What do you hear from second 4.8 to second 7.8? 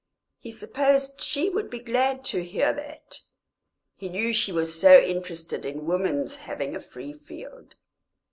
so interested in woman's having a free field.